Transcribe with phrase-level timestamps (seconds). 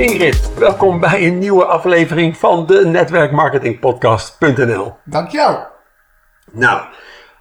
[0.00, 4.94] Ingrid, welkom bij een nieuwe aflevering van de netwerkmarketingpodcast.nl.
[5.04, 5.66] Dankjewel.
[6.52, 6.82] Nou,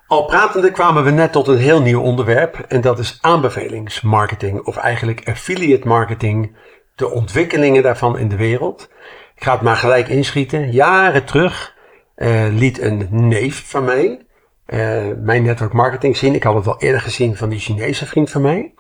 [0.08, 4.78] al pratende kwamen we net tot een heel nieuw onderwerp en dat is aanbevelingsmarketing of
[4.78, 6.56] eigenlijk affiliate marketing,
[6.96, 8.90] de ontwikkelingen daarvan in de wereld.
[9.36, 10.72] Ik ga het maar gelijk inschieten.
[10.72, 11.76] Jaren terug
[12.16, 14.28] uh, liet een neef van mij
[14.74, 16.36] uh, mijn network marketing zien.
[16.36, 18.74] Ik had het al eerder gezien van die Chinese vriend van mij.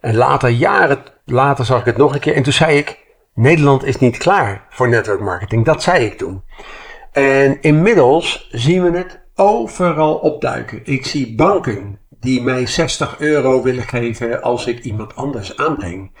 [0.00, 2.34] En later, jaren later, zag ik het nog een keer.
[2.34, 2.99] En toen zei ik:
[3.40, 5.64] Nederland is niet klaar voor network marketing.
[5.64, 6.42] Dat zei ik toen.
[7.12, 10.80] En inmiddels zien we het overal opduiken.
[10.84, 16.12] Ik zie banken die mij 60 euro willen geven als ik iemand anders aanbreng.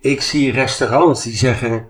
[0.00, 1.86] Ik zie restaurants die zeggen: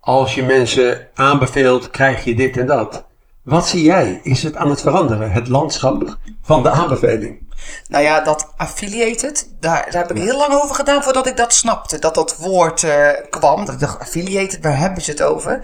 [0.00, 3.06] als je mensen aanbeveelt, krijg je dit en dat.
[3.42, 4.20] Wat zie jij?
[4.22, 7.54] Is het aan het veranderen, het landschap van de aanbeveling?
[7.88, 11.52] Nou ja, dat affiliated, daar, daar heb ik heel lang over gedaan voordat ik dat
[11.52, 11.98] snapte.
[11.98, 13.64] Dat dat woord uh, kwam.
[13.64, 15.60] Dat ik dacht, affiliated, waar hebben ze het over?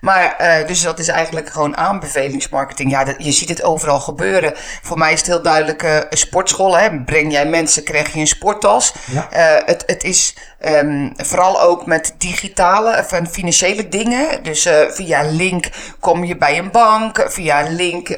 [0.00, 2.90] Maar, uh, dus dat is eigenlijk gewoon aanbevelingsmarketing.
[2.90, 4.52] Ja, dat, je ziet het overal gebeuren.
[4.82, 6.78] Voor mij is het heel duidelijk uh, sportschool.
[6.78, 7.00] Hè?
[7.00, 8.94] Breng jij mensen, krijg je een sporttas.
[9.10, 9.28] Ja.
[9.64, 14.42] het, het is um, vooral ook met digitale en financiële dingen.
[14.42, 15.68] Dus via link
[16.00, 17.24] kom je bij een bank.
[17.28, 18.08] Via link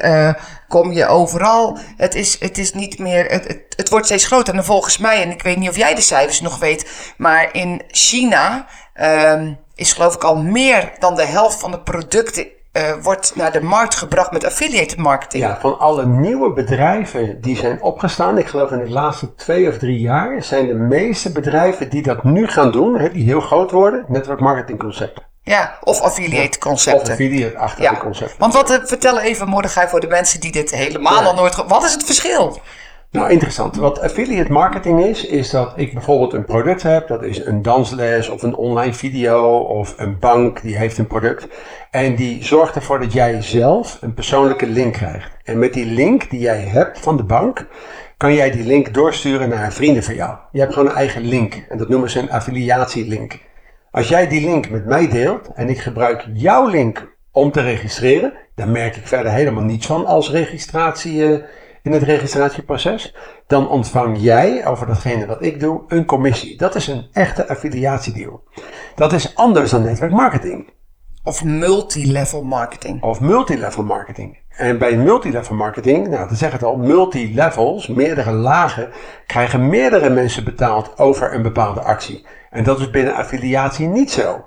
[0.67, 1.77] kom je overal.
[1.97, 3.25] Het is, het is niet meer.
[3.25, 4.55] Het, het, het, wordt steeds groter.
[4.55, 7.81] En volgens mij, en ik weet niet of jij de cijfers nog weet, maar in
[7.87, 8.65] China
[9.01, 12.47] um, is geloof ik al meer dan de helft van de producten.
[12.77, 15.43] Uh, wordt naar de markt gebracht met affiliate marketing.
[15.43, 19.77] Ja, van alle nieuwe bedrijven die zijn opgestaan, ik geloof in de laatste twee of
[19.77, 24.05] drie jaar, zijn de meeste bedrijven die dat nu gaan doen, die heel groot worden,
[24.07, 25.23] network marketing concepten.
[25.41, 27.01] Ja, of affiliate concepten.
[27.01, 27.99] Of affiliate-achtige ja.
[27.99, 28.35] concepten.
[28.39, 31.27] Want wat, uh, vertel even Mordechai voor de mensen die dit helemaal ja.
[31.27, 31.55] al nooit...
[31.67, 32.61] Wat is het verschil?
[33.13, 33.75] Nou, interessant.
[33.75, 37.07] Wat affiliate marketing is, is dat ik bijvoorbeeld een product heb.
[37.07, 41.47] Dat is een dansles of een online video of een bank die heeft een product.
[41.91, 45.31] En die zorgt ervoor dat jij zelf een persoonlijke link krijgt.
[45.43, 47.67] En met die link die jij hebt van de bank,
[48.17, 50.37] kan jij die link doorsturen naar vrienden van jou.
[50.51, 51.65] Je hebt gewoon een eigen link.
[51.69, 53.39] En dat noemen ze een affiliatielink.
[53.91, 58.33] Als jij die link met mij deelt en ik gebruik jouw link om te registreren,
[58.55, 61.37] dan merk ik verder helemaal niets van als registratie uh,
[61.83, 63.15] in het registratieproces.
[63.47, 66.57] Dan ontvang jij over datgene wat ik doe een commissie.
[66.57, 68.43] Dat is een echte affiliatiedeal.
[68.95, 70.71] Dat is anders dan netwerkmarketing.
[71.23, 73.01] Of multilevel marketing.
[73.01, 74.37] Of multilevel marketing.
[74.49, 78.89] En bij multilevel marketing, nou, dan zegt het al, multilevels, meerdere lagen,
[79.27, 82.25] krijgen meerdere mensen betaald over een bepaalde actie.
[82.49, 84.45] En dat is binnen affiliatie niet zo.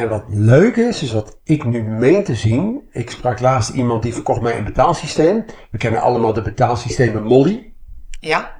[0.00, 2.88] En wat leuk is, is wat ik nu meen te zien.
[2.92, 5.44] Ik sprak laatst iemand die verkocht mij een betaalsysteem.
[5.70, 7.72] We kennen allemaal de betaalsystemen Molly.
[8.20, 8.50] Ja.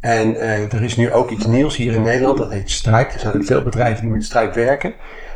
[0.00, 3.12] En uh, er is nu ook iets nieuws hier in Nederland, dat heet Stripe.
[3.12, 4.94] Er zijn ook veel bedrijven die met Stripe werken.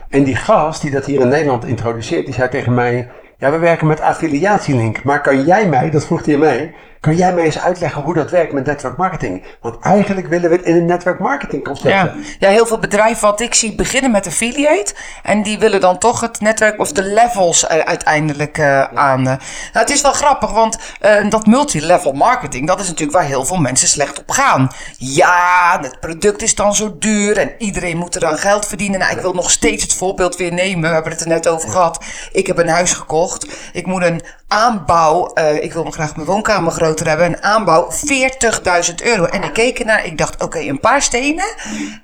[0.08, 3.10] En die gast die dat hier in Nederland introduceert, die zei tegen mij...
[3.38, 7.34] Ja, we werken met affiliatielink, maar kan jij mij, dat vroeg hij mij, kan jij
[7.34, 9.44] mij eens uitleggen hoe dat werkt met network marketing?
[9.60, 12.14] Want eigenlijk willen we het in een network marketing concept ja.
[12.38, 14.94] ja, heel veel bedrijven wat ik zie beginnen met affiliate.
[15.22, 19.20] En die willen dan toch het netwerk of de levels uiteindelijk uh, aan.
[19.20, 19.24] Uh.
[19.26, 19.38] Nou,
[19.72, 23.60] het is wel grappig, want uh, dat multilevel marketing, dat is natuurlijk waar heel veel
[23.60, 24.70] mensen slecht op gaan.
[24.98, 28.98] Ja, het product is dan zo duur en iedereen moet er dan geld verdienen.
[28.98, 30.88] Nou, ik wil nog steeds het voorbeeld weer nemen.
[30.88, 32.04] We hebben het er net over gehad.
[32.32, 33.46] Ik heb een huis gekocht.
[33.72, 34.22] Ik moet een
[34.54, 37.26] aanbouw, ik wil graag mijn woonkamer groter hebben.
[37.26, 39.24] Een aanbouw 40.000 euro.
[39.24, 40.06] En ik keek ernaar.
[40.06, 41.54] Ik dacht, oké, een paar stenen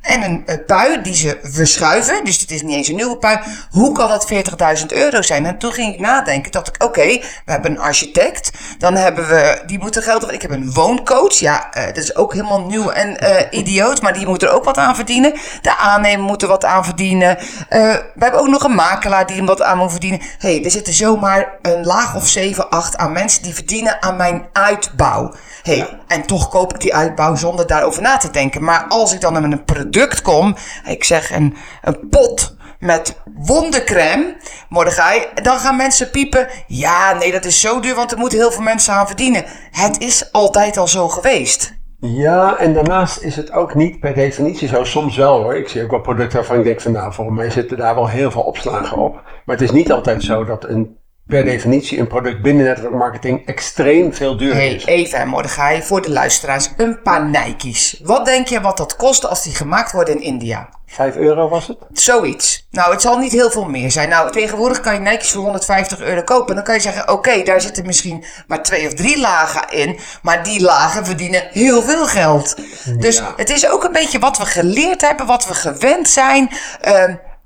[0.01, 2.25] en een, een, pui die ze verschuiven.
[2.25, 3.39] Dus het is niet eens een nieuwe pui.
[3.71, 4.33] Hoe kan dat
[4.81, 5.47] 40.000 euro zijn?
[5.47, 6.53] En toen ging ik nadenken.
[6.53, 7.07] Dacht ik, oké,
[7.45, 8.51] we hebben een architect.
[8.81, 10.33] Dan hebben we, die moeten geld.
[10.33, 11.35] Ik heb een wooncoach.
[11.35, 14.03] Ja, uh, dat is ook helemaal nieuw en uh, idioot.
[14.03, 15.33] Maar die moet er ook wat aan verdienen.
[15.63, 17.37] De aannemer moet er wat aan verdienen.
[17.39, 20.21] Uh, we hebben ook nog een makelaar die hem wat aan moet verdienen.
[20.39, 24.49] hey, er zitten zomaar een laag of 7, 8 aan mensen die verdienen aan mijn
[24.53, 25.33] uit uitbouw.
[25.63, 28.65] Hey, En toch koop ik die uitbouw zonder daarover na te denken.
[28.65, 34.37] Maar als ik dan met een product kom, ik zeg een, een pot met wondercrème,
[34.69, 36.49] Mordechai, dan gaan mensen piepen.
[36.67, 39.45] Ja, nee, dat is zo duur, want er moeten heel veel mensen aan verdienen.
[39.71, 41.79] Het is altijd al zo geweest.
[42.01, 44.85] Ja, en daarnaast is het ook niet per definitie zo.
[44.85, 45.57] Soms wel hoor.
[45.57, 48.09] Ik zie ook wel producten waarvan ik denk van nou, volgens mij zitten daar wel
[48.09, 49.15] heel veel opslagen op.
[49.45, 50.99] Maar het is niet altijd zo dat een
[51.31, 54.85] per definitie een product binnen network marketing extreem veel duurder hey, is.
[54.85, 58.01] Even Mordechai, voor de luisteraars, een paar Nike's.
[58.05, 60.69] Wat denk je wat dat kost als die gemaakt worden in India?
[60.87, 61.79] 5 euro was het?
[61.93, 62.67] Zoiets.
[62.71, 64.09] Nou, het zal niet heel veel meer zijn.
[64.09, 66.55] Nou, tegenwoordig kan je Nike's voor 150 euro kopen.
[66.55, 69.99] Dan kan je zeggen, oké, daar zitten misschien maar twee of drie lagen in.
[70.23, 72.57] Maar die lagen verdienen heel veel geld.
[72.99, 76.51] Dus het is ook een beetje wat we geleerd hebben, wat we gewend zijn.
[76.89, 77.05] Uh,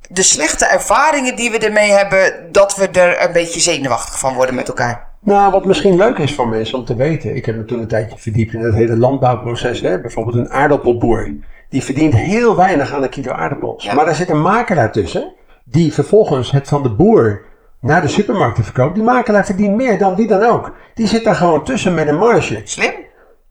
[0.08, 4.54] de slechte ervaringen die we ermee hebben, dat we er een beetje zenuwachtig van worden
[4.54, 5.12] met elkaar.
[5.20, 7.36] Nou, wat misschien leuk is voor mensen om te weten.
[7.36, 9.80] Ik heb me toen een tijdje verdiept in het hele landbouwproces.
[9.80, 10.00] Hè?
[10.00, 11.34] Bijvoorbeeld een aardappelboer.
[11.68, 13.84] Die verdient heel weinig aan een kilo aardappels.
[13.84, 13.94] Ja.
[13.94, 15.32] Maar daar zit een makelaar tussen.
[15.64, 17.44] Die vervolgens het van de boer
[17.80, 18.94] naar de supermarkten verkoopt.
[18.94, 20.72] Die makelaar verdient meer dan wie dan ook.
[20.94, 22.60] Die zit daar gewoon tussen met een marge.
[22.64, 22.92] Slim?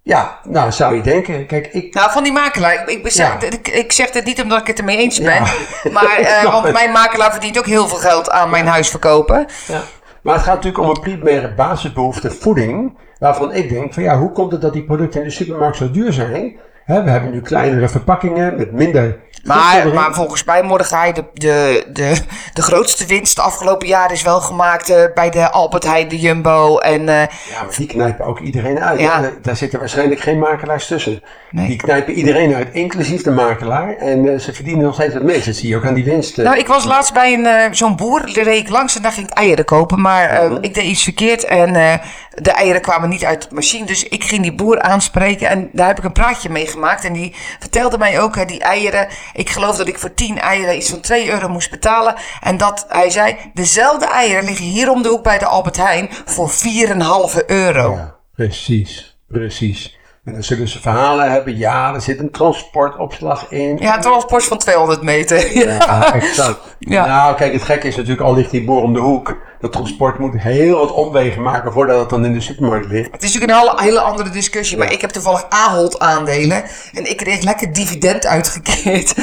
[0.03, 1.45] Ja, nou zou je denken.
[1.45, 1.93] Kijk, ik...
[1.93, 2.89] Nou, van die makelaar.
[2.89, 3.41] Ik, ik, Ja.
[3.41, 5.33] ik, ik zeg het niet omdat ik het ermee eens ben.
[5.33, 5.45] Ja.
[5.91, 6.73] Maar, eh, snap want het.
[6.73, 9.45] mijn makelaar verdient ook heel veel geld aan mijn huis verkopen.
[9.67, 9.81] Ja.
[10.21, 12.97] Maar het gaat natuurlijk om een primaire basisbehoefte voeding.
[13.19, 15.91] Waarvan ik denk van ja, hoe komt het dat die producten in de supermarkt zo
[15.91, 16.55] duur zijn?
[16.85, 22.15] We hebben nu kleinere verpakkingen met minder Maar, maar volgens mij, Mordechai, de, de, de,
[22.53, 26.19] de grootste winst de afgelopen jaren is wel gemaakt eh, bij de Albert Heijn, de
[26.19, 26.77] Jumbo.
[26.77, 27.15] En eh,
[27.49, 28.99] Ja, maar die knijpen ook iedereen uit.
[28.99, 29.21] Ja.
[29.21, 29.29] hè.
[29.41, 31.21] Daar zitten waarschijnlijk geen makelaars tussen.
[31.51, 31.67] Nee.
[31.67, 33.95] Die knijpen iedereen uit, inclusief de makelaar.
[33.97, 35.45] En eh, ze verdienen nog steeds het meest.
[35.45, 36.37] Dat zie je ook aan die winst.
[36.39, 36.45] eh.
[36.45, 39.11] Nou, ik was laatst bij een, eh, zo'n boer, daar reed ik langs en daar
[39.11, 40.01] ging ik eieren kopen.
[40.01, 41.93] Maar eh, ik deed iets verkeerd en eh,
[42.29, 43.85] de eieren kwamen niet uit de machine.
[43.85, 47.05] Dus ik ging die boer aanspreken en daar heb ik een praatje mee gemaakt.
[47.05, 50.75] En die vertelde mij ook, hè, die eieren, ik geloof dat ik voor 10 eieren
[50.75, 52.15] iets van 2 euro moest betalen.
[52.41, 56.09] En dat, hij zei, dezelfde eieren liggen hier om de hoek bij de Albert Heijn
[56.25, 57.91] voor 4,5 euro.
[57.91, 60.01] Ja, precies, precies.
[60.23, 61.57] En dan zullen ze verhalen hebben.
[61.57, 63.77] Ja, er zit een transportopslag in.
[63.77, 65.57] Ja, transport van 200 meter.
[65.57, 66.75] Ja, exact.
[66.79, 67.05] Ja.
[67.05, 69.37] Nou, kijk, het gekke is natuurlijk, al ligt die boer om de hoek.
[69.63, 73.11] Dat transport moet heel wat omwegen maken voordat het dan in de supermarkt ligt.
[73.11, 76.63] Het is natuurlijk een hele, hele andere discussie, maar ik heb toevallig Ahold aandelen
[76.93, 79.13] en ik kreeg lekker dividend uitgekeerd.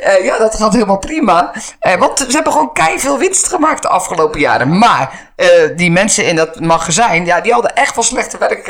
[0.00, 1.52] Eh, ja, dat gaat helemaal prima.
[1.78, 4.78] Eh, want ze hebben gewoon kei veel winst gemaakt de afgelopen jaren.
[4.78, 8.66] Maar eh, die mensen in dat magazijn, ja, die hadden echt wel slechte werk,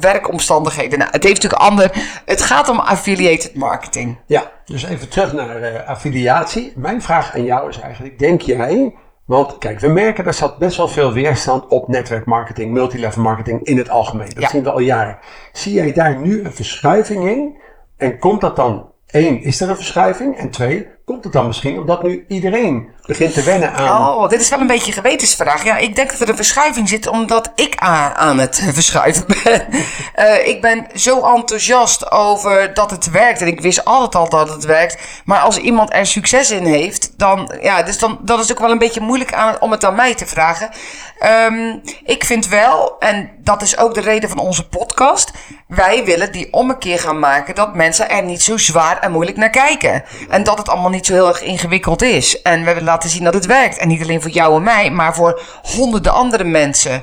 [0.00, 0.98] werkomstandigheden.
[0.98, 1.90] Nou, het heeft natuurlijk ander.
[2.24, 4.18] Het gaat om affiliated marketing.
[4.26, 6.72] Ja, dus even terug naar affiliatie.
[6.76, 8.94] Mijn vraag aan jou is eigenlijk, denk jij...
[9.30, 13.76] Want kijk, we merken er zat best wel veel weerstand op netwerkmarketing, multilevel marketing in
[13.78, 14.28] het algemeen.
[14.28, 14.48] Dat Ja.
[14.48, 15.18] zien we al jaren.
[15.52, 17.56] Zie jij daar nu een verschuiving in?
[17.96, 20.36] En komt dat dan, één, is er een verschuiving?
[20.36, 24.08] En twee, komt het dan misschien omdat nu iedereen begint te wennen aan...
[24.08, 25.64] Oh, dit is wel een beetje een gewetensvraag.
[25.64, 29.66] Ja, ik denk dat er een verschuiving zit omdat ik aan, aan het verschuiven ben.
[30.14, 33.40] Eh, ik ben zo enthousiast over dat het werkt.
[33.40, 34.98] En ik wist altijd al dat het werkt.
[35.24, 38.70] Maar als iemand er succes in heeft, dan, ja, dus dan, dat is ook wel
[38.70, 40.70] een beetje moeilijk aan, om het aan mij te vragen.
[41.18, 45.30] Ehm, ik vind wel, en dat is ook de reden van onze podcast.
[45.66, 49.50] Wij willen die ommekeer gaan maken dat mensen er niet zo zwaar en moeilijk naar
[49.50, 50.04] kijken.
[50.28, 52.42] En dat het allemaal niet zo heel erg ingewikkeld is.
[52.42, 53.78] En we willen laten zien dat het werkt.
[53.78, 57.02] En niet alleen voor jou en mij, maar voor honderden andere mensen.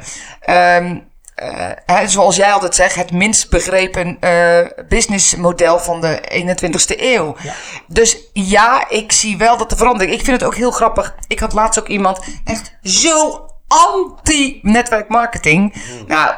[1.37, 7.35] Eh, hè, zoals jij altijd zegt, het minst begrepen eh, businessmodel van de 21ste eeuw.
[7.87, 10.17] Dus ja, ik zie wel dat de verandering.
[10.17, 11.15] Ik vind het ook heel grappig.
[11.27, 15.73] Ik had laatst ook iemand echt zo anti-netwerkmarketing.
[16.07, 16.35] Nou,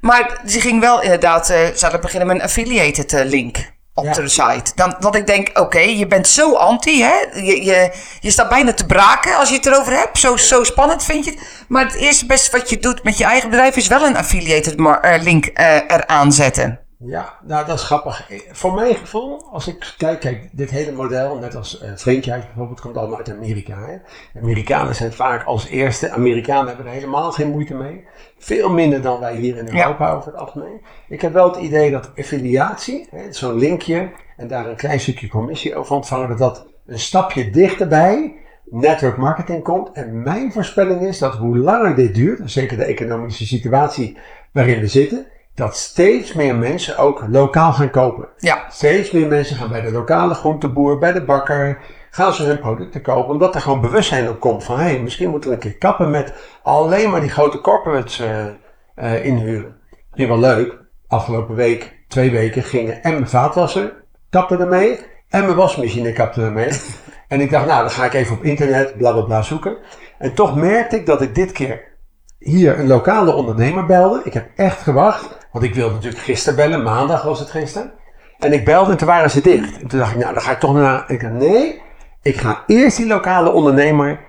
[0.00, 4.72] maar ze ging wel inderdaad, hadden beginnen met een affiliated link op de site.
[4.74, 7.14] Dan, dat ik denk, oké, je bent zo anti, hè?
[7.32, 10.18] Je, je, je staat bijna te braken als je het erover hebt.
[10.18, 11.40] Zo, zo spannend vind je het.
[11.68, 14.74] Maar het eerste beste wat je doet met je eigen bedrijf is wel een affiliated
[14.74, 16.83] eh, link eh, eraan zetten.
[17.06, 18.28] Ja, nou dat is grappig.
[18.52, 22.96] Voor mijn gevoel, als ik kijk, kijk, dit hele model, net als uh, bijvoorbeeld, komt
[22.96, 23.78] allemaal uit Amerika.
[23.86, 23.96] Hè?
[24.40, 26.10] Amerikanen zijn vaak als eerste.
[26.10, 28.04] Amerikanen hebben er helemaal geen moeite mee.
[28.38, 30.80] Veel minder dan wij hier in Europa over het algemeen.
[31.08, 35.76] Ik heb wel het idee dat affiliatie, zo'n linkje en daar een klein stukje commissie
[35.76, 39.92] over ontvangen, dat dat een stapje dichterbij network marketing komt.
[39.92, 44.18] En mijn voorspelling is dat hoe langer dit duurt, en zeker de economische situatie
[44.52, 48.28] waarin we zitten, dat steeds meer mensen ook lokaal gaan kopen.
[48.36, 48.64] Ja.
[48.68, 51.78] Steeds meer mensen gaan bij de lokale groenteboer, bij de bakker,
[52.10, 53.32] gaan ze hun producten kopen.
[53.32, 56.10] Omdat er gewoon bewustzijn op komt van, hé, hey, misschien moeten we een keer kappen
[56.10, 58.46] met alleen maar die grote corporates eh,
[58.94, 59.76] eh, inhuren.
[60.12, 60.82] Vind wel leuk.
[61.08, 66.70] Afgelopen week, twee weken, gingen en mijn vaatwasser kapte ermee en mijn wasmachine kapte ermee.
[67.28, 69.76] en ik dacht, nou, dan ga ik even op internet, bla bla bla zoeken.
[70.18, 71.92] En toch merkte ik dat ik dit keer
[72.38, 74.20] hier een lokale ondernemer belde.
[74.24, 77.92] Ik heb echt gewacht, want ik wilde natuurlijk gisteren bellen, maandag was het gisteren.
[78.38, 79.80] En ik belde en toen waren ze dicht.
[79.80, 81.04] En toen dacht ik, nou, dan ga ik toch naar.
[81.10, 81.82] Ik dacht, nee,
[82.22, 84.20] ik ga eerst die lokale ondernemer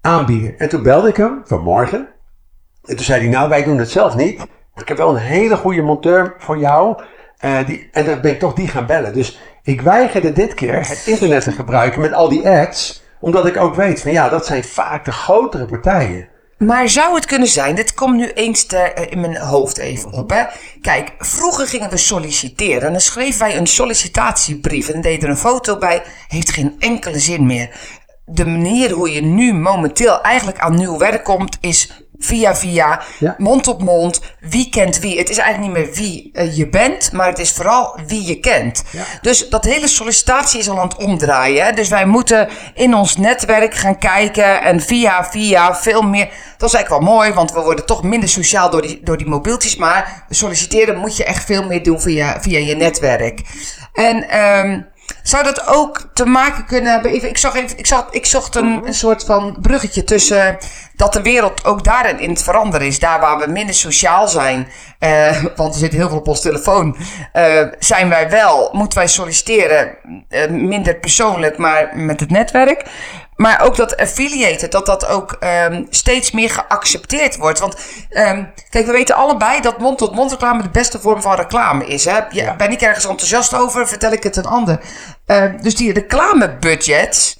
[0.00, 0.58] aanbieden.
[0.58, 2.08] En toen belde ik hem vanmorgen.
[2.84, 4.46] En toen zei hij, nou, wij doen het zelf niet.
[4.74, 7.02] Ik heb wel een hele goede monteur voor jou.
[7.44, 9.12] Uh, die, en dan ben ik toch die gaan bellen.
[9.12, 13.02] Dus ik weigerde dit keer het internet te gebruiken met al die ads.
[13.20, 16.28] Omdat ik ook weet van ja, dat zijn vaak de grotere partijen.
[16.64, 20.12] Maar zou het kunnen zijn, dit komt nu eens te, uh, in mijn hoofd even
[20.12, 20.30] op.
[20.30, 20.44] Hè?
[20.80, 25.36] Kijk, vroeger gingen we solliciteren en dan schreven wij een sollicitatiebrief en deden er een
[25.36, 26.02] foto bij.
[26.28, 28.00] Heeft geen enkele zin meer.
[28.24, 33.34] de manier hoe je nu momenteel eigenlijk aan nieuw werk komt, is via via, Ja.
[33.38, 35.18] mond op mond, wie kent wie.
[35.18, 38.40] Het is eigenlijk niet meer wie eh, je bent, maar het is vooral wie je
[38.40, 38.82] kent.
[38.90, 39.02] Ja.
[39.20, 41.64] Dus dat hele sollicitatie is al aan het omdraaien.
[41.64, 41.72] Hè?
[41.72, 46.28] Dus wij moeten in ons netwerk gaan kijken en via via veel meer.
[46.58, 49.26] Dat is eigenlijk wel mooi, want we worden toch minder sociaal door die, door die
[49.26, 49.76] mobieltjes.
[49.76, 53.40] Maar solliciteren moet je echt veel meer doen via, via je netwerk.
[53.92, 54.80] En ehm,
[55.22, 57.24] zou dat ook te maken kunnen hebben?
[57.24, 60.58] Ik, zag even, ik, zag, ik zocht een, een soort van bruggetje tussen
[61.02, 62.98] dat de wereld ook daarin in het veranderen is.
[62.98, 64.68] Daar waar we minder sociaal zijn,
[64.98, 66.96] eh, want er zit heel veel op ons telefoon,
[67.32, 69.96] eh, zijn wij wel, moeten wij solliciteren,
[70.28, 72.84] eh, minder persoonlijk, maar met het netwerk.
[73.36, 77.58] Maar ook dat affiliated, dat dat ook ehm, steeds meer geaccepteerd wordt.
[77.58, 77.76] Want
[78.10, 82.04] ehm, kijk, we weten allebei dat mond-tot-mond reclame de beste vorm van reclame is.
[82.04, 82.16] Hè?
[82.16, 82.56] Je, Ja.
[82.56, 84.80] Ben ik ergens enthousiast over, vertel ik het een ander.
[85.26, 87.38] Ehm, dus die reclamebudgets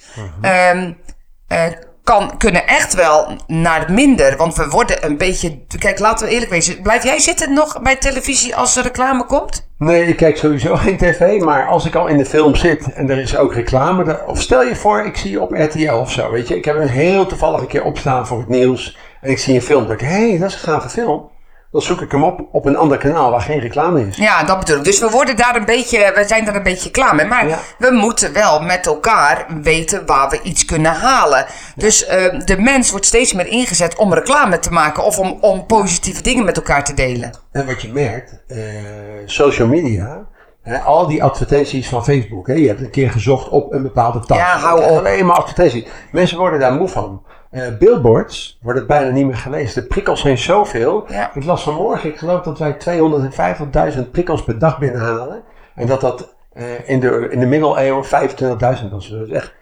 [1.47, 1.67] eh,
[2.03, 4.37] kan, kunnen echt wel naar minder.
[4.37, 5.59] Want we worden een beetje...
[5.79, 6.81] Kijk, laten we eerlijk wezen.
[6.81, 9.67] Blijf jij zitten nog bij televisie als er reclame komt?
[9.77, 13.09] Nee, ik kijk sowieso geen tv, maar als ik al in de film zit en
[13.09, 16.31] er is ook reclame, of stel je voor, ik zie je op RTL of zo,
[16.31, 16.57] weet je.
[16.57, 19.87] Ik heb een heel toevallige keer opstaan voor het nieuws en ik zie een film,
[19.87, 21.29] dan denk hé, hey, dat is een gave film.
[21.73, 24.17] Dan zoek ik hem op op een ander kanaal waar geen reclame is.
[24.17, 24.83] Ja, dat bedoel ik.
[24.83, 27.25] Dus we worden daar een beetje, we zijn daar een beetje klaar mee.
[27.25, 27.59] Maar Ja.
[27.77, 31.45] we moeten wel met elkaar weten waar we iets kunnen halen.
[31.75, 35.65] Dus eh, de mens wordt steeds meer ingezet om reclame te maken of om, om
[35.65, 37.31] positieve dingen met elkaar te delen.
[37.51, 38.57] En wat je merkt, eh,
[39.25, 40.25] social media,
[40.85, 44.37] al die advertenties van Facebook, hè, je hebt een keer gezocht op een bepaalde tas.
[44.37, 44.97] Ja, hou op.
[44.97, 45.85] Alleen maar advertenties.
[46.11, 47.21] Mensen worden daar moe van.
[47.53, 49.81] Eh, billboards worden bijna niet meer gelezen.
[49.81, 51.05] De prikkels zijn zoveel.
[51.07, 51.31] Ja.
[51.33, 52.77] Ik las vanmorgen, ik geloof dat wij
[53.95, 55.43] 250.000 prikkels per dag binnenhalen.
[55.75, 59.09] En dat dat eh, in, de, in de middeleeuwen 25.000 was.
[59.09, 59.53] Dat is echt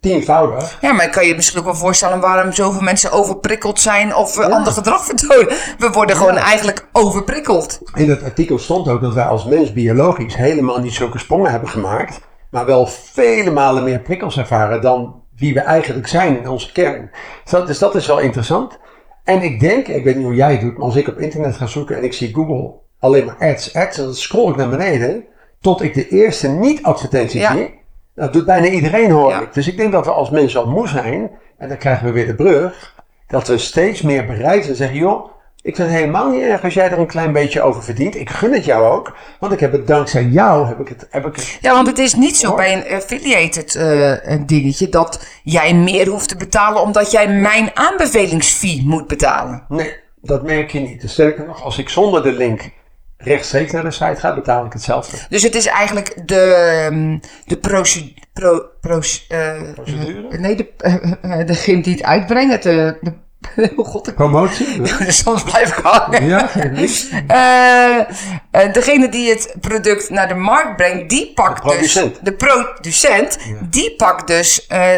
[0.00, 0.78] tienvoudig.
[0.80, 4.48] Ja, maar kan je misschien ook wel voorstellen waarom zoveel mensen overprikkeld zijn of eh,
[4.48, 5.56] ander gedrag vertonen.
[5.78, 7.80] We worden gewoon eigenlijk overprikkeld.
[7.94, 11.68] In dat artikel stond ook dat wij als mens biologisch helemaal niet zulke sprongen hebben
[11.68, 12.20] gemaakt,
[12.50, 17.10] maar wel vele malen meer prikkels ervaren dan wie we eigenlijk zijn in onze kern.
[17.42, 18.78] Dus dat, dus dat is wel interessant.
[19.24, 21.56] En ik denk, ik weet niet hoe jij het doet, maar als ik op internet
[21.56, 25.24] ga zoeken en ik zie Google alleen maar ads, ads, dan scroll ik naar beneden
[25.60, 27.52] tot ik de eerste niet-advertentie Ja.
[27.52, 27.78] zie.
[28.14, 29.40] Dat doet bijna iedereen hoor Ja.
[29.40, 29.52] ik.
[29.54, 32.26] Dus ik denk dat we als mensen al moe zijn, en dan krijgen we weer
[32.26, 32.94] de brug,
[33.26, 35.28] dat we steeds meer bereid zijn te zeggen, joh,
[35.62, 38.14] ik vind het helemaal niet erg als jij er een klein beetje over verdient.
[38.16, 41.26] Ik gun het jou ook, want ik heb het dankzij jou, heb ik het, heb
[41.26, 41.58] ik het.
[41.60, 46.08] Ja, want het is niet zo bij een affiliated eh, een dingetje dat jij meer
[46.08, 49.64] hoeft te betalen omdat jij mijn aanbevelingsfee moet betalen.
[49.68, 51.00] Nee, dat merk je niet.
[51.00, 52.70] Dus sterker nog, als ik zonder de link
[53.16, 55.16] rechtstreeks naar de site ga, betaal ik hetzelfde.
[55.28, 60.28] Dus het is eigenlijk de, ehm, de proce- pro, proce- eh, Procedure?
[60.30, 60.94] eh, nee, de, eh,
[61.40, 62.66] eh, degene die het uitbrengt.
[62.66, 63.12] Eh, de,
[63.76, 64.86] oh god, Promotie?
[65.12, 66.24] soms blijf ik hangen.
[66.26, 66.50] Ja,
[68.50, 72.12] eh, degene die het product naar de markt brengt, die pakt De producent.
[72.14, 72.22] dus...
[72.22, 73.38] De producent,
[73.70, 74.66] die pakt dus...
[74.66, 74.94] eh,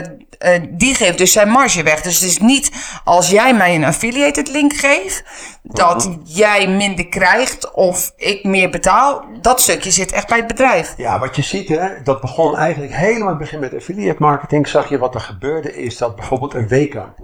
[0.69, 2.01] die geeft dus zijn marge weg.
[2.01, 2.71] Dus het is niet
[3.05, 5.23] als jij mij een affiliated link geeft...
[5.63, 6.19] dat Mhm.
[6.25, 9.25] jij minder krijgt of ik meer betaal.
[9.41, 10.95] Dat stukje zit echt bij het bedrijf.
[10.97, 14.69] Ja, wat je ziet, hè, dat begon eigenlijk helemaal in het begin met affiliate marketing.
[14.69, 17.15] Zag je wat er gebeurde, is dat bijvoorbeeld een Weka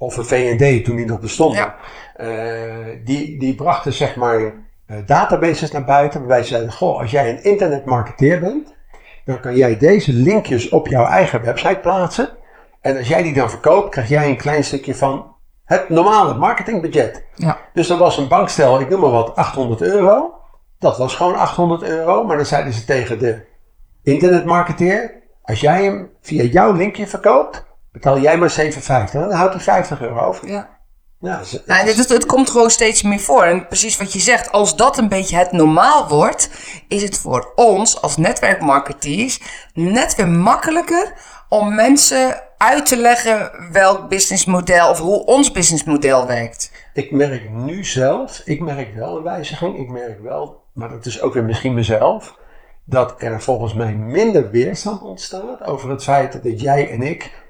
[0.00, 1.76] of een VND, toen die nog bestonden, Ja.
[2.14, 4.40] eh, die, die brachten zeg maar
[4.86, 6.20] eh, databases naar buiten.
[6.20, 8.74] Waarbij ze zeiden: Goh, als jij een internetmarketeer bent,
[9.24, 12.28] dan kan jij deze linkjes op jouw eigen website plaatsen.
[12.80, 17.24] En als jij die dan verkoopt, krijg jij een klein stukje van het normale marketingbudget.
[17.34, 17.58] Ja.
[17.74, 20.34] Dus er was een bankstel, ik noem maar wat, 800 euro.
[20.78, 22.24] Dat was gewoon 800 euro.
[22.24, 23.40] Maar dan zeiden ze tegen de
[24.02, 29.12] internetmarketeer: Als jij hem via jouw linkje verkoopt, betaal jij maar 7,50.
[29.12, 30.48] Dan houdt hij 50 euro over.
[30.48, 30.78] ja.
[31.22, 33.42] Ja, Nou, het, het, het komt gewoon steeds meer voor.
[33.42, 36.50] En precies wat je zegt, als dat een beetje het normaal wordt,
[36.88, 39.40] is het voor ons als netwerkmarketeers
[39.74, 41.12] net weer makkelijker
[41.48, 46.72] om mensen uit te leggen welk businessmodel of hoe ons businessmodel werkt.
[46.92, 49.78] Ik merk nu zelf, ik merk wel een wijziging.
[49.78, 52.36] Ik merk wel, maar dat is ook weer misschien mezelf,
[52.84, 57.48] dat er volgens mij minder weerstand ontstaat over het feit dat jij en ik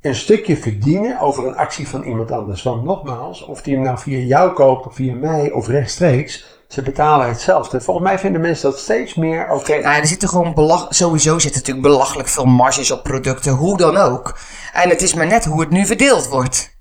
[0.00, 2.62] een stukje verdienen over een actie van iemand anders.
[2.62, 6.82] Want nogmaals, of die hem nou via jou koopt of via mij of rechtstreeks, ze
[6.82, 7.80] betalen hetzelfde.
[7.80, 9.80] Volgens mij vinden mensen dat steeds meer oké.
[9.80, 13.96] Nou, er zitten gewoon belach sowieso zitten natuurlijk belachelijk veel marges op producten, hoe dan
[13.96, 14.38] ook.
[14.72, 16.76] En het is maar net hoe het nu verdeeld wordt.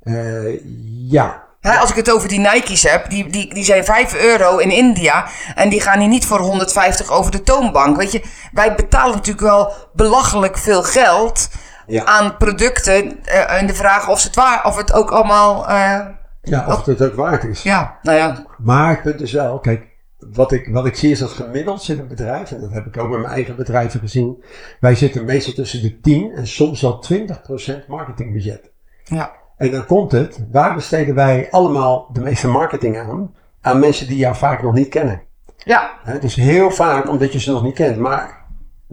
[0.00, 0.64] Eh,
[1.08, 4.70] ja, als ik het over die Nike's heb, die, die, die zijn 5 euro in
[4.70, 5.26] India.
[5.54, 7.96] En die gaan hier niet voor 150 over de toonbank.
[7.96, 8.22] Weet je,
[8.52, 11.48] wij betalen natuurlijk wel belachelijk veel geld.
[11.86, 12.04] Ja.
[12.04, 13.24] aan producten.
[13.24, 15.68] eh, en de vraag of, ze het waar, of het ook allemaal.
[15.68, 16.00] eh,
[16.42, 17.62] Ja, of het ook waard is.
[17.62, 18.46] ja, nou ja.
[18.58, 19.86] Maar het punt is wel, kijk,
[20.18, 22.96] wat ik, wat ik zie is dat gemiddeld zit een bedrijf, en dat heb ik
[22.98, 24.44] ook met mijn eigen bedrijven gezien,
[24.80, 28.70] wij zitten meestal tussen de 10 en soms wel 20% marketingbudget.
[29.04, 29.32] ja.
[29.56, 33.34] En dan komt het, waar besteden wij allemaal de meeste marketing aan?
[33.60, 35.22] Aan mensen die jou vaak nog niet kennen.
[35.56, 37.96] Ja, Hè, dus heel vaak omdat je ze nog niet kent.
[37.98, 38.41] Maar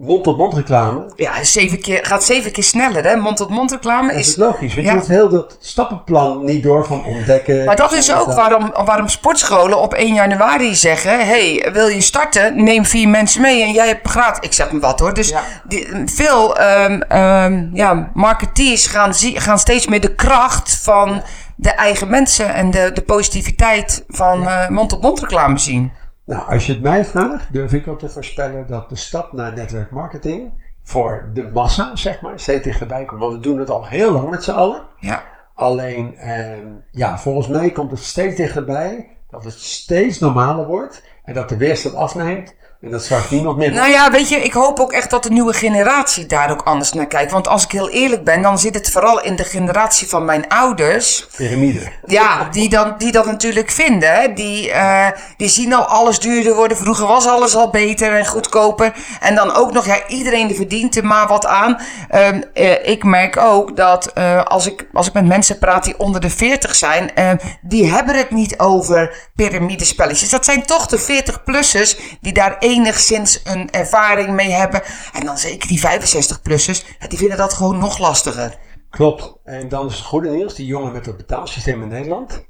[0.02, 3.16] mond-tot-mond reclame, ja zeven keer, gaat zeven keer sneller, hè?
[3.16, 4.36] Mond-tot-mond reclame dat is is.
[4.36, 4.74] logisch.
[4.74, 4.92] Want Ja.
[4.92, 7.64] je hoeft heel dat stappenplan niet door van ontdekken.
[7.64, 12.64] Maar dat is ook waarom, waarom sportscholen op 1 januari zeggen: hey, wil je starten?
[12.64, 14.40] Neem vier mensen mee en jij hebt gratis.
[14.48, 15.14] Ik zeg maar wat hoor.
[15.14, 15.42] Dus Ja.
[15.68, 21.22] die, veel ehm, ehm, ja, marketeers gaan, gaan steeds meer de kracht van
[21.56, 25.92] de eigen mensen en de, de positiviteit van eh, mond-op-mond reclame zien.
[26.30, 29.54] Nou, als je het mij vraagt, durf ik ook te voorspellen dat de stap naar
[29.54, 33.20] netwerkmarketing voor de massa, zeg maar, steeds dichterbij komt.
[33.20, 34.82] Want we doen het al heel lang met z'n allen.
[34.98, 35.22] Ja.
[35.54, 41.34] Alleen, ehm, ja, volgens mij komt het steeds dichterbij dat het steeds normaler wordt en
[41.34, 43.72] dat de weerstand afneemt en dat straks niemand meer.
[43.72, 46.92] Nou ja, weet je, ik hoop ook echt dat de nieuwe generatie daar ook anders
[46.92, 47.32] naar kijkt.
[47.32, 50.48] Want als ik heel eerlijk ben, dan zit het vooral in de generatie van mijn
[50.48, 51.26] ouders.
[51.36, 51.92] Pyramide.
[52.06, 54.34] Ja, die, dan, die dat natuurlijk vinden.
[54.34, 55.06] Die, eh,
[55.36, 56.76] die zien nou alles duurder worden.
[56.76, 58.92] Vroeger was alles al beter en goedkoper.
[59.20, 61.78] En dan ook nog, ja, iedereen verdient er maar wat aan.
[62.08, 65.98] Ehm, eh, ik merk ook dat eh, als, ik, als ik met mensen praat die
[65.98, 67.30] onder de 40 zijn, eh,
[67.62, 70.30] die hebben het niet over piramidespelletjes.
[70.30, 74.82] Dat zijn toch de 40-plussers die daar enigszins een ervaring mee hebben.
[75.12, 78.58] En dan zeker die 65-plussers, ja, die vinden dat gewoon nog lastiger.
[78.90, 79.36] Klopt.
[79.44, 82.46] En dan is het goede nieuws, die jongen met het betaalsysteem in Nederland,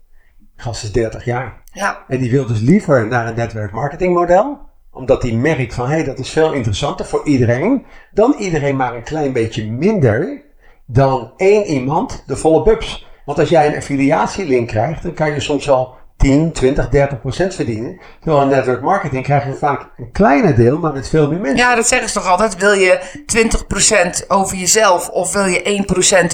[0.56, 1.62] gast is 30 jaar.
[1.72, 4.58] Ja, En die wil dus liever naar een netwerkmarketingmodel.
[4.92, 7.86] Omdat hij merkt van, hé, hey, dat is veel interessanter voor iedereen.
[8.12, 10.42] Dan iedereen maar een klein beetje minder
[10.86, 13.06] dan één iemand de volle bubs.
[13.24, 17.54] Want als jij een affiliatielink krijgt, dan kan je soms al 10, 20, 30 procent
[17.54, 18.00] verdienen.
[18.20, 21.66] Terwijl in network marketing krijg je vaak een kleiner deel, maar met veel meer mensen.
[21.66, 22.56] Ja, dat zeggen ze toch altijd.
[22.56, 23.00] Wil je
[24.22, 25.84] 20% over jezelf of wil je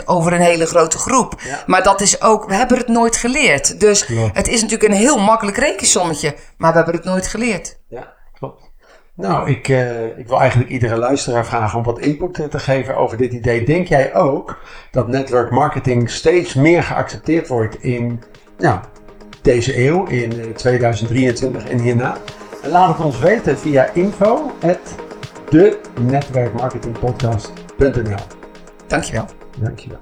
[0.00, 1.34] 1% over een hele grote groep?
[1.44, 1.62] Ja.
[1.66, 3.80] Maar dat is ook, we hebben het nooit geleerd.
[3.80, 4.36] Dus Klopt.
[4.36, 7.78] het is natuurlijk een heel makkelijk rekensommetje, maar we hebben het nooit geleerd.
[7.88, 8.70] Ja, klopt.
[9.14, 13.16] Nou, ik, eh, ik wil eigenlijk iedere luisteraar vragen om wat input te geven over
[13.16, 13.64] dit idee.
[13.64, 14.58] Denk jij ook
[14.90, 18.22] dat network marketing steeds meer geaccepteerd wordt in
[18.58, 18.80] ja,
[19.46, 22.16] deze eeuw, in eh, 2023 en hierna?
[22.62, 24.52] En laat het ons weten via info
[25.50, 28.24] de netwerkmarketingpodcast.nl.
[28.86, 29.26] Dankjewel.
[29.58, 29.98] Dankjewel.